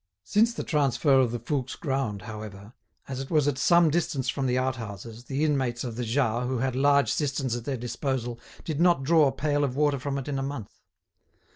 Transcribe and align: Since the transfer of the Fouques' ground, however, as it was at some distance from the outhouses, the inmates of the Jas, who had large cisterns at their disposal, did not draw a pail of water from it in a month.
Since 0.23 0.55
the 0.55 0.63
transfer 0.63 1.19
of 1.19 1.29
the 1.31 1.37
Fouques' 1.39 1.75
ground, 1.79 2.23
however, 2.23 2.73
as 3.07 3.19
it 3.19 3.29
was 3.29 3.47
at 3.47 3.59
some 3.59 3.91
distance 3.91 4.29
from 4.29 4.47
the 4.47 4.57
outhouses, 4.57 5.25
the 5.25 5.43
inmates 5.43 5.83
of 5.83 5.95
the 5.95 6.03
Jas, 6.03 6.47
who 6.47 6.57
had 6.57 6.75
large 6.75 7.11
cisterns 7.13 7.55
at 7.55 7.65
their 7.65 7.77
disposal, 7.77 8.39
did 8.63 8.81
not 8.81 9.03
draw 9.03 9.27
a 9.27 9.31
pail 9.31 9.63
of 9.63 9.75
water 9.75 9.99
from 9.99 10.17
it 10.17 10.27
in 10.27 10.39
a 10.39 10.41
month. 10.41 10.81